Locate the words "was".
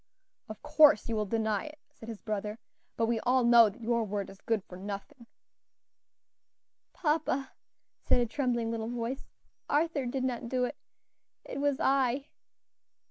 11.61-11.79